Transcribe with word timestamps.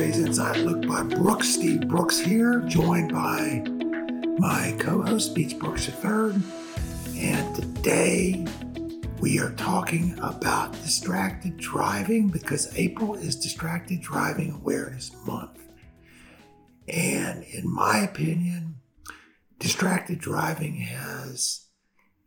I 0.00 0.56
look 0.56 0.88
by 0.88 1.02
Brooks, 1.02 1.46
Steve 1.46 1.86
Brooks 1.86 2.18
here, 2.18 2.60
joined 2.60 3.12
by 3.12 3.62
my 4.38 4.74
co 4.78 5.02
host, 5.02 5.34
Beach 5.34 5.58
Brooks 5.58 5.90
III. 5.90 6.40
And 7.18 7.54
today 7.54 8.46
we 9.20 9.38
are 9.40 9.52
talking 9.56 10.18
about 10.22 10.72
distracted 10.72 11.58
driving 11.58 12.28
because 12.28 12.74
April 12.78 13.14
is 13.14 13.36
Distracted 13.36 14.00
Driving 14.00 14.52
Awareness 14.52 15.14
Month. 15.26 15.60
And 16.88 17.44
in 17.44 17.70
my 17.70 17.98
opinion, 17.98 18.76
distracted 19.58 20.18
driving 20.18 20.76
has 20.76 21.66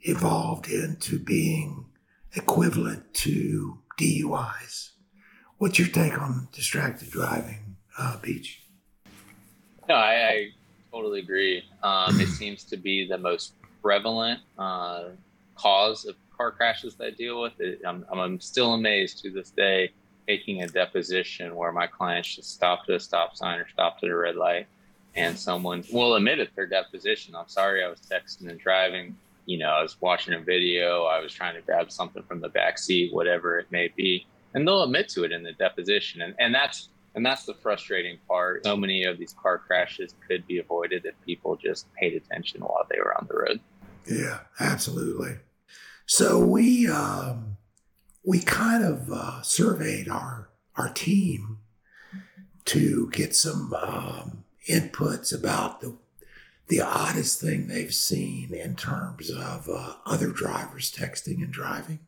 evolved 0.02 0.68
into 0.68 1.18
being 1.18 1.88
equivalent 2.36 3.16
to 3.16 3.80
DUIs. 4.00 4.93
What's 5.64 5.80
your 5.80 5.88
take 5.88 6.22
on 6.22 6.50
distracted 6.52 7.10
driving, 7.10 7.78
uh, 7.98 8.18
Beach? 8.18 8.64
No, 9.88 9.96
I, 9.96 10.28
I 10.28 10.48
totally 10.92 11.22
agree. 11.22 11.64
Um, 11.82 12.20
it 12.20 12.28
seems 12.28 12.66
to 12.66 12.76
be 12.76 13.08
the 13.08 13.18
most 13.18 13.54
prevalent 13.82 14.42
uh, 14.58 15.04
cause 15.56 16.04
of 16.04 16.16
car 16.36 16.52
crashes 16.52 16.96
that 16.96 17.06
I 17.06 17.10
deal 17.12 17.42
with. 17.42 17.54
It, 17.62 17.80
I'm, 17.88 18.04
I'm 18.12 18.42
still 18.42 18.74
amazed 18.74 19.24
to 19.24 19.32
this 19.32 19.52
day 19.52 19.94
taking 20.28 20.64
a 20.64 20.68
deposition 20.68 21.56
where 21.56 21.72
my 21.72 21.88
clients 21.88 22.36
just 22.36 22.54
stopped 22.54 22.90
at 22.90 22.96
a 22.98 23.00
stop 23.00 23.38
sign 23.38 23.58
or 23.60 23.68
stopped 23.70 24.04
at 24.04 24.10
a 24.10 24.18
red 24.18 24.36
light 24.36 24.68
and 25.16 25.40
someone 25.40 25.86
will 25.94 26.16
admit 26.16 26.40
at 26.40 26.54
their 26.58 26.68
deposition, 26.68 27.36
I'm 27.38 27.48
sorry, 27.48 27.86
I 27.86 27.88
was 27.88 28.02
texting 28.02 28.50
and 28.50 28.60
driving. 28.60 29.16
You 29.46 29.60
know, 29.60 29.70
I 29.70 29.82
was 29.82 29.96
watching 30.02 30.34
a 30.34 30.40
video, 30.40 31.06
I 31.06 31.22
was 31.22 31.32
trying 31.32 31.56
to 31.56 31.62
grab 31.62 31.90
something 31.90 32.24
from 32.24 32.42
the 32.42 32.50
back 32.50 32.78
seat, 32.78 33.14
whatever 33.14 33.60
it 33.60 33.72
may 33.72 33.88
be 33.96 34.28
and 34.54 34.68
they'll 34.68 34.84
admit 34.84 35.10
to 35.10 35.24
it 35.24 35.32
in 35.32 35.44
the 35.44 35.54
deposition. 35.54 36.22
And, 36.22 36.36
and 36.40 36.54
that's 36.54 36.90
and 37.16 37.24
that's 37.26 37.46
the 37.46 37.54
frustrating 37.54 38.18
part. 38.28 38.66
So 38.66 38.76
many 38.76 39.04
of 39.04 39.20
these 39.20 39.34
car 39.34 39.60
crashes 39.60 40.16
could 40.28 40.48
be 40.48 40.58
avoided 40.58 41.06
if 41.06 41.14
people 41.26 41.56
just 41.56 41.92
paid 41.94 42.14
attention 42.16 42.62
while 42.62 42.88
they 42.90 42.98
were 42.98 43.16
on 43.16 43.28
the 43.30 43.38
road. 43.38 43.60
Yeah 44.10 44.40
absolutely. 44.60 45.38
So 46.06 46.40
we 46.40 46.88
um, 46.88 47.58
we 48.24 48.40
kind 48.40 48.84
of 48.84 49.12
uh, 49.12 49.42
surveyed 49.42 50.10
our 50.10 50.50
our 50.76 50.90
team 50.90 51.60
to 52.66 53.10
get 53.12 53.36
some 53.36 53.74
um, 53.74 54.44
inputs 54.68 55.38
about 55.38 55.82
the 55.82 55.98
the 56.68 56.82
oddest 56.82 57.42
thing 57.42 57.68
they've 57.68 57.94
seen 57.94 58.54
in 58.54 58.76
terms 58.76 59.30
of 59.30 59.70
uh, 59.70 59.96
other 60.06 60.30
drivers 60.30 60.92
texting 60.92 61.44
and 61.44 61.52
driving 61.52 62.00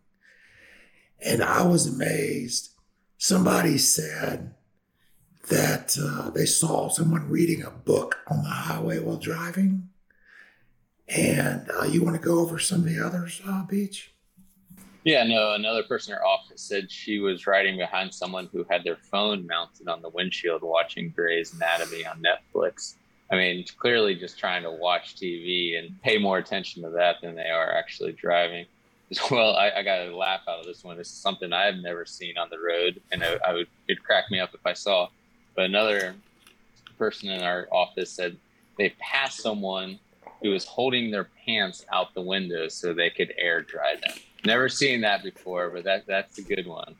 and 1.21 1.44
I 1.44 1.66
was 1.66 1.88
amazed. 1.88 2.71
Somebody 3.17 3.77
said 3.77 4.53
that 5.49 5.97
uh, 6.02 6.30
they 6.31 6.45
saw 6.45 6.89
someone 6.89 7.30
reading 7.30 7.63
a 7.63 7.69
book 7.69 8.17
on 8.27 8.44
the 8.44 8.49
highway 8.49 8.99
while 8.99 9.17
driving. 9.17 9.89
And 11.07 11.69
uh, 11.69 11.85
you 11.85 12.03
want 12.03 12.19
to 12.19 12.22
go 12.22 12.39
over 12.39 12.57
some 12.57 12.80
of 12.80 12.85
the 12.85 12.99
others, 12.99 13.41
uh, 13.47 13.63
Beach? 13.63 14.11
Yeah, 15.03 15.23
no, 15.23 15.53
another 15.53 15.83
person 15.83 16.13
in 16.13 16.17
her 16.17 16.25
office 16.25 16.63
said 16.63 16.91
she 16.91 17.19
was 17.19 17.45
riding 17.45 17.77
behind 17.77 18.11
someone 18.11 18.50
who 18.52 18.66
had 18.72 18.83
their 18.83 18.95
phone 18.95 19.45
mounted 19.45 19.88
on 19.88 20.02
the 20.02 20.09
windshield 20.09 20.63
watching 20.63 21.13
Grey's 21.16 21.53
Anatomy 21.53 22.07
on 22.07 22.23
Netflix. 22.23 22.95
I 23.31 23.35
mean, 23.35 23.66
clearly 23.77 24.16
just 24.16 24.39
trying 24.39 24.63
to 24.63 24.72
watch 24.72 25.16
TV 25.16 25.77
and 25.77 26.02
pay 26.02 26.17
more 26.17 26.39
attention 26.39 26.81
to 26.83 26.89
that 26.91 27.17
than 27.22 27.35
they 27.35 27.50
are 27.50 27.72
actually 27.72 28.13
driving. 28.13 28.66
Well, 29.31 29.55
I, 29.55 29.71
I 29.71 29.83
got 29.83 30.07
a 30.07 30.15
laugh 30.15 30.41
out 30.47 30.59
of 30.59 30.65
this 30.65 30.83
one. 30.83 30.97
This 30.97 31.09
is 31.09 31.15
something 31.15 31.53
I 31.53 31.65
have 31.65 31.75
never 31.75 32.05
seen 32.05 32.38
on 32.38 32.49
the 32.49 32.57
road, 32.59 33.01
and 33.11 33.23
I, 33.23 33.38
I 33.47 33.53
would 33.53 33.67
it'd 33.88 34.03
crack 34.03 34.31
me 34.31 34.39
up 34.39 34.53
if 34.53 34.66
I 34.66 34.73
saw. 34.73 35.09
But 35.55 35.66
another 35.66 36.16
person 36.97 37.29
in 37.29 37.41
our 37.41 37.67
office 37.71 38.11
said 38.11 38.38
they 38.77 38.89
passed 38.99 39.41
someone 39.41 39.99
who 40.41 40.49
was 40.49 40.65
holding 40.65 41.11
their 41.11 41.29
pants 41.45 41.85
out 41.94 42.13
the 42.13 42.21
window 42.21 42.67
so 42.67 42.94
they 42.94 43.09
could 43.09 43.33
air 43.38 43.61
dry 43.61 43.95
them. 43.95 44.15
Never 44.45 44.69
seen 44.69 45.01
that 45.01 45.23
before, 45.23 45.69
but 45.69 45.83
that 45.85 46.05
that's 46.07 46.38
a 46.38 46.44
good 46.44 46.67
one. 46.67 46.95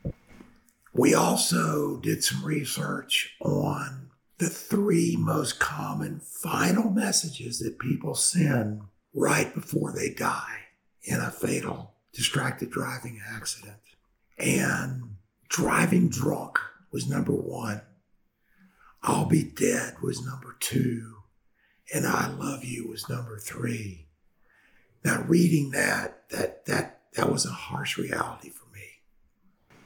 We 0.92 1.14
also 1.14 1.98
did 1.98 2.24
some 2.24 2.44
research 2.44 3.36
on 3.40 4.10
the 4.38 4.48
three 4.48 5.16
most 5.18 5.58
common 5.58 6.20
final 6.20 6.90
messages 6.90 7.58
that 7.58 7.78
people 7.78 8.14
send 8.14 8.82
right 9.14 9.52
before 9.54 9.92
they 9.92 10.10
die 10.10 10.60
in 11.04 11.20
a 11.20 11.30
fatal 11.30 11.95
distracted 12.16 12.70
driving 12.70 13.20
accident. 13.30 13.76
And 14.38 15.16
driving 15.48 16.08
drunk 16.08 16.58
was 16.90 17.08
number 17.08 17.32
one. 17.32 17.82
I'll 19.02 19.26
be 19.26 19.44
dead 19.44 19.96
was 20.02 20.24
number 20.24 20.56
two. 20.58 21.18
And 21.94 22.06
I 22.06 22.28
love 22.28 22.64
you 22.64 22.88
was 22.88 23.08
number 23.08 23.38
three. 23.38 24.06
Now 25.04 25.22
reading 25.28 25.70
that, 25.70 26.28
that 26.30 26.64
that 26.66 27.00
that 27.14 27.30
was 27.30 27.46
a 27.46 27.50
harsh 27.50 27.96
reality 27.96 28.50
for 28.50 28.66
me. 28.74 29.76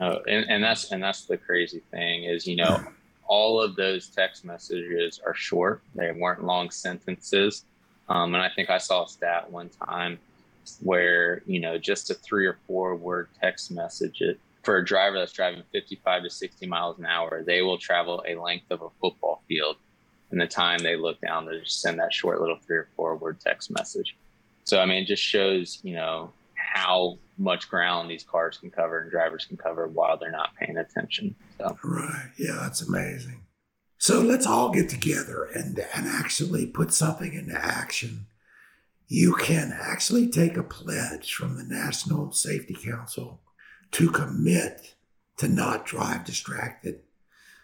Oh, 0.00 0.18
and, 0.26 0.50
and 0.50 0.64
that's 0.64 0.90
and 0.90 1.02
that's 1.02 1.26
the 1.26 1.36
crazy 1.36 1.82
thing 1.90 2.24
is, 2.24 2.46
you 2.46 2.56
know, 2.56 2.84
all 3.26 3.60
of 3.60 3.76
those 3.76 4.08
text 4.08 4.44
messages 4.44 5.20
are 5.24 5.34
short. 5.34 5.82
They 5.94 6.10
weren't 6.10 6.42
long 6.42 6.70
sentences. 6.70 7.64
Um, 8.08 8.34
and 8.34 8.42
I 8.42 8.48
think 8.48 8.70
I 8.70 8.78
saw 8.78 9.04
a 9.04 9.08
stat 9.08 9.48
one 9.48 9.68
time 9.68 10.18
where 10.80 11.42
you 11.46 11.60
know 11.60 11.78
just 11.78 12.10
a 12.10 12.14
three 12.14 12.46
or 12.46 12.58
four 12.66 12.94
word 12.94 13.28
text 13.40 13.70
message 13.70 14.20
it, 14.20 14.38
for 14.62 14.76
a 14.76 14.84
driver 14.84 15.18
that's 15.18 15.32
driving 15.32 15.62
55 15.72 16.24
to 16.24 16.30
60 16.30 16.66
miles 16.66 16.98
an 16.98 17.06
hour 17.06 17.42
they 17.42 17.62
will 17.62 17.78
travel 17.78 18.22
a 18.28 18.34
length 18.36 18.70
of 18.70 18.82
a 18.82 18.88
football 19.00 19.42
field. 19.48 19.76
In 20.32 20.38
the 20.38 20.46
time 20.46 20.78
they 20.78 20.96
look 20.96 21.20
down 21.20 21.46
to 21.46 21.60
just 21.60 21.80
send 21.80 21.98
that 21.98 22.12
short 22.12 22.40
little 22.40 22.58
three 22.64 22.76
or 22.76 22.88
four 22.96 23.16
word 23.16 23.40
text 23.40 23.70
message. 23.70 24.16
So 24.64 24.80
i 24.80 24.86
mean 24.86 25.02
it 25.02 25.06
just 25.06 25.22
shows 25.22 25.80
you 25.82 25.94
know 25.94 26.32
how 26.54 27.18
much 27.36 27.68
ground 27.68 28.10
these 28.10 28.22
cars 28.22 28.58
can 28.58 28.70
cover 28.70 29.00
and 29.00 29.10
drivers 29.10 29.44
can 29.44 29.56
cover 29.56 29.88
while 29.88 30.16
they're 30.18 30.30
not 30.30 30.54
paying 30.56 30.76
attention. 30.76 31.34
So. 31.58 31.76
Right. 31.82 32.30
Yeah 32.38 32.58
that's 32.60 32.82
amazing. 32.82 33.40
So 33.98 34.20
let's 34.20 34.46
all 34.46 34.70
get 34.70 34.88
together 34.88 35.44
and 35.54 35.78
and 35.94 36.06
actually 36.06 36.66
put 36.66 36.92
something 36.92 37.34
into 37.34 37.54
action 37.54 38.26
you 39.12 39.34
can 39.34 39.76
actually 39.76 40.28
take 40.28 40.56
a 40.56 40.62
pledge 40.62 41.34
from 41.34 41.56
the 41.56 41.64
National 41.64 42.30
Safety 42.30 42.76
Council 42.80 43.40
to 43.90 44.08
commit 44.08 44.94
to 45.36 45.48
not 45.48 45.84
drive 45.84 46.24
distracted. 46.24 47.00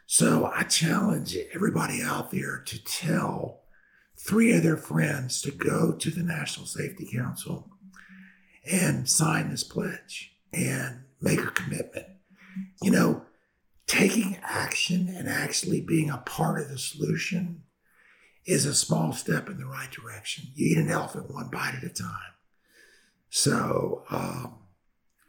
So 0.06 0.50
I 0.52 0.64
challenge 0.64 1.38
everybody 1.54 2.02
out 2.02 2.32
there 2.32 2.64
to 2.66 2.84
tell 2.84 3.60
three 4.16 4.56
of 4.56 4.64
their 4.64 4.76
friends 4.76 5.40
to 5.42 5.52
go 5.52 5.92
to 5.92 6.10
the 6.10 6.24
National 6.24 6.66
Safety 6.66 7.06
Council 7.06 7.70
and 8.68 9.08
sign 9.08 9.50
this 9.50 9.62
pledge 9.62 10.32
and 10.52 11.04
make 11.20 11.38
a 11.38 11.52
commitment. 11.52 12.06
You 12.82 12.90
know, 12.90 13.22
taking 13.86 14.36
action 14.42 15.08
and 15.16 15.28
actually 15.28 15.80
being 15.80 16.10
a 16.10 16.18
part 16.26 16.60
of 16.60 16.70
the 16.70 16.78
solution 16.78 17.62
is 18.46 18.64
a 18.64 18.74
small 18.74 19.12
step 19.12 19.48
in 19.48 19.58
the 19.58 19.66
right 19.66 19.90
direction. 19.90 20.46
You 20.54 20.68
eat 20.68 20.78
an 20.78 20.90
elephant 20.90 21.30
one 21.30 21.48
bite 21.48 21.74
at 21.76 21.82
a 21.82 21.88
time. 21.88 22.34
So 23.28 24.04
um, 24.08 24.54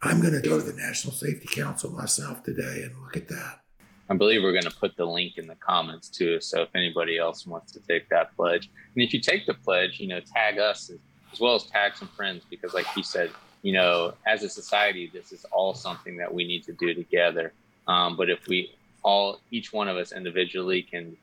I'm 0.01 0.21
going 0.21 0.39
to 0.39 0.47
go 0.47 0.59
to 0.59 0.65
the 0.65 0.77
National 0.77 1.13
Safety 1.13 1.47
Council 1.47 1.91
myself 1.91 2.43
today 2.43 2.83
and 2.83 2.93
look 3.01 3.17
at 3.17 3.27
that. 3.29 3.61
I 4.09 4.15
believe 4.15 4.41
we're 4.41 4.53
going 4.53 4.63
to 4.63 4.77
put 4.79 4.95
the 4.95 5.05
link 5.05 5.33
in 5.37 5.47
the 5.47 5.55
comments 5.55 6.07
too. 6.07 6.39
So 6.39 6.61
if 6.61 6.69
anybody 6.75 7.17
else 7.17 7.45
wants 7.45 7.73
to 7.73 7.79
take 7.81 8.07
that 8.09 8.35
pledge, 8.35 8.69
and 8.95 9.03
if 9.03 9.13
you 9.13 9.19
take 9.19 9.45
the 9.45 9.55
pledge, 9.55 9.99
you 9.99 10.07
know, 10.07 10.21
tag 10.21 10.59
us 10.59 10.89
as, 11.33 11.39
well 11.39 11.55
as 11.55 11.63
tag 11.65 11.97
some 11.97 12.07
friends 12.07 12.43
because, 12.49 12.73
like 12.73 12.87
he 12.87 13.03
said, 13.03 13.31
you 13.63 13.73
know, 13.73 14.13
as 14.25 14.43
a 14.43 14.49
society, 14.49 15.09
this 15.11 15.31
is 15.31 15.45
all 15.51 15.73
something 15.73 16.15
that 16.17 16.33
we 16.33 16.47
need 16.47 16.63
to 16.63 16.73
do 16.73 16.93
together. 16.93 17.51
Um, 17.87 18.15
but 18.15 18.29
if 18.29 18.47
we 18.47 18.71
all, 19.03 19.39
each 19.51 19.73
one 19.73 19.89
of 19.89 19.97
us 19.97 20.13
individually 20.13 20.83
can 20.83 21.17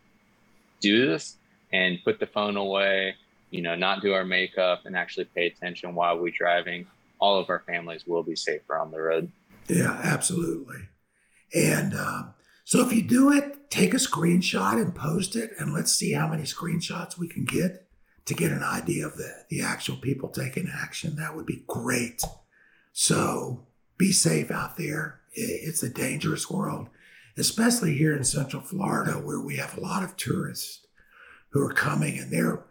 do 0.81 1.07
this, 1.07 1.37
and 1.75 1.99
put 2.05 2.21
the 2.21 2.27
phone 2.27 2.57
away, 2.57 3.17
you 3.51 3.61
know, 3.61 3.75
not 3.75 4.01
do 4.01 4.13
our 4.13 4.25
makeup 4.25 4.83
and 4.85 4.97
actually 4.97 5.25
pay 5.25 5.47
attention 5.49 5.95
while 5.97 6.17
we're 6.17 6.31
driving, 6.31 6.87
all 7.19 7.37
of 7.39 7.51
our 7.51 7.65
families 7.67 8.07
will 8.07 8.23
be 8.23 8.37
safer 8.37 8.79
on 8.79 8.93
the 8.93 9.01
road. 9.01 9.31
Yeah, 9.67 9.99
absolutely. 10.05 10.89
And 11.53 11.95
um, 11.95 12.35
so 12.65 12.87
if 12.87 12.93
you 12.93 13.03
do 13.03 13.33
it, 13.33 13.71
take 13.71 13.93
a 13.93 13.99
screenshot 13.99 14.75
and 14.81 14.95
post 14.95 15.35
it, 15.35 15.51
and 15.59 15.75
let's 15.75 15.93
see 15.93 16.13
how 16.13 16.29
many 16.29 16.45
screenshots 16.45 17.19
we 17.19 17.29
can 17.29 17.45
get 17.45 17.89
to 18.27 18.35
get 18.35 18.53
an 18.53 18.63
idea 18.63 19.05
of 19.05 19.17
the, 19.17 19.45
the 19.51 19.61
actual 19.61 19.97
people 19.97 20.29
taking 20.29 20.71
action. 20.73 21.17
That 21.17 21.35
would 21.35 21.47
be 21.47 21.65
great. 21.67 22.23
So 22.93 23.67
be 23.99 24.13
safe 24.13 24.51
out 24.51 24.77
there. 24.77 25.21
It's 25.33 25.83
a 25.83 25.89
dangerous 25.89 26.49
world, 26.49 26.89
especially 27.37 27.97
here 27.97 28.17
in 28.17 28.23
Central 28.23 28.63
Florida, 28.63 29.13
where 29.13 29.41
we 29.41 29.57
have 29.57 29.77
a 29.77 29.81
lot 29.81 30.05
of 30.05 30.17
tourists 30.17 30.84
who 31.55 31.65
are 31.65 31.73
coming 31.73 32.19
and 32.19 32.31
they're, 32.31 32.63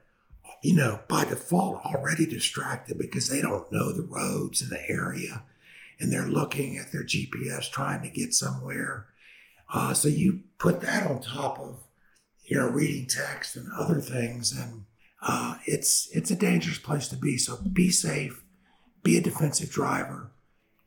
you 0.62 0.76
know, 0.76 1.00
by 1.08 1.24
default 1.24 1.84
already 1.86 2.26
distracted 2.26 2.98
because 3.00 3.30
they 3.30 3.42
don't 3.42 3.72
know 3.72 3.92
the 3.92 4.04
roads 4.04 4.62
in 4.62 4.70
the 4.70 4.90
area 4.90 5.44
and 6.00 6.12
they're 6.12 6.28
looking 6.28 6.78
at 6.78 6.92
their 6.92 7.04
GPS 7.04 7.72
trying 7.72 8.02
to 8.02 8.10
get 8.10 8.34
somewhere. 8.34 9.08
Uh, 9.74 9.94
so 9.94 10.10
you 10.10 10.42
put 10.60 10.82
that 10.82 11.08
on 11.08 11.22
top 11.22 11.58
of 11.60 11.80
you 12.44 12.58
know 12.58 12.68
reading 12.68 13.08
text 13.08 13.56
and 13.56 13.72
other 13.80 14.02
things, 14.02 14.52
and 14.52 14.84
uh, 15.22 15.56
it's 15.66 16.10
it's 16.12 16.30
a 16.30 16.36
dangerous 16.36 16.78
place 16.78 17.08
to 17.08 17.16
be. 17.16 17.38
So 17.38 17.58
be 17.58 17.90
safe, 17.90 18.44
be 19.02 19.18
a 19.18 19.22
defensive 19.22 19.72
driver, 19.72 20.32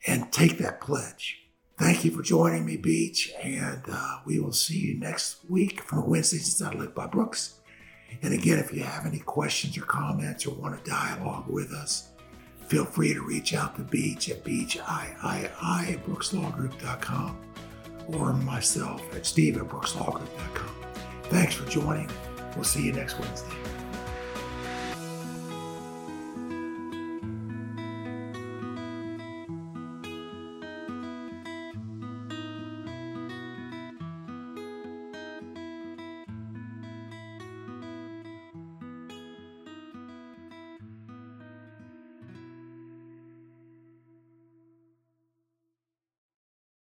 and 0.06 0.30
take 0.30 0.58
that 0.58 0.82
pledge. 0.82 1.38
Thank 1.78 2.04
you 2.04 2.10
for 2.10 2.22
joining 2.22 2.64
me, 2.66 2.76
Beach, 2.76 3.32
and 3.42 3.82
uh, 3.90 4.18
we 4.24 4.38
will 4.38 4.52
see 4.52 4.78
you 4.78 4.98
next 4.98 5.38
week 5.48 5.82
from 5.82 6.08
Wednesdays 6.08 6.60
at 6.60 6.78
Live 6.78 6.94
by 6.94 7.06
Brooks. 7.06 7.58
And 8.22 8.32
again, 8.32 8.58
if 8.58 8.72
you 8.72 8.82
have 8.82 9.06
any 9.06 9.18
questions 9.18 9.76
or 9.76 9.82
comments 9.82 10.46
or 10.46 10.54
want 10.54 10.82
to 10.82 10.90
dialogue 10.90 11.46
with 11.48 11.72
us, 11.72 12.08
feel 12.66 12.84
free 12.84 13.14
to 13.14 13.20
reach 13.20 13.54
out 13.54 13.76
to 13.76 13.82
Beach 13.82 14.30
at 14.30 14.44
beachii 14.44 14.80
at 14.82 16.06
brookslawgroup.com 16.06 17.38
or 18.08 18.32
myself 18.32 19.02
at 19.14 19.26
steve 19.26 19.56
at 19.56 19.64
brookslawgroup.com. 19.64 20.74
Thanks 21.24 21.54
for 21.54 21.68
joining. 21.68 22.10
We'll 22.54 22.64
see 22.64 22.84
you 22.84 22.92
next 22.92 23.18
Wednesday. 23.18 23.65